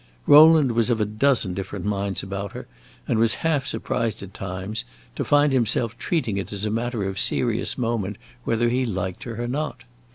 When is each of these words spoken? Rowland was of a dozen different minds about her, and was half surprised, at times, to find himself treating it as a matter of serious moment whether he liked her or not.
Rowland 0.25 0.71
was 0.71 0.89
of 0.89 0.99
a 0.99 1.05
dozen 1.05 1.53
different 1.53 1.85
minds 1.85 2.23
about 2.23 2.53
her, 2.53 2.65
and 3.07 3.19
was 3.19 3.35
half 3.45 3.67
surprised, 3.67 4.23
at 4.23 4.33
times, 4.33 4.83
to 5.15 5.23
find 5.23 5.53
himself 5.53 5.95
treating 5.99 6.37
it 6.37 6.51
as 6.51 6.65
a 6.65 6.71
matter 6.71 7.03
of 7.03 7.19
serious 7.19 7.77
moment 7.77 8.17
whether 8.43 8.67
he 8.69 8.83
liked 8.83 9.25
her 9.25 9.39
or 9.43 9.47
not. 9.47 9.83